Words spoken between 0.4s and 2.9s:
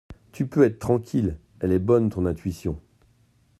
peux être tranquille. Elle est bonne, ton intuition.